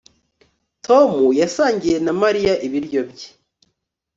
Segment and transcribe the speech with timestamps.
[0.85, 3.29] Tom yasangiye na Mariya ibiryo bye